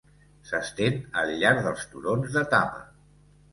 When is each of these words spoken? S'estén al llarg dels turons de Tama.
S'estén 0.51 0.97
al 1.23 1.35
llarg 1.43 1.63
dels 1.67 1.85
turons 1.93 2.35
de 2.39 2.45
Tama. 2.57 2.85